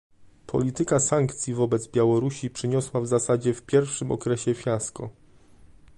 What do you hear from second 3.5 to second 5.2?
w pierwszym okresie fiasko